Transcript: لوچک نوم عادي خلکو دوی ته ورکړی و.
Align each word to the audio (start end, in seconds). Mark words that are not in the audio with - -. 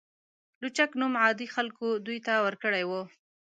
لوچک 0.61 0.91
نوم 0.99 1.13
عادي 1.23 1.47
خلکو 1.55 1.87
دوی 2.05 2.19
ته 2.25 2.33
ورکړی 2.45 2.83
و. 2.89 2.91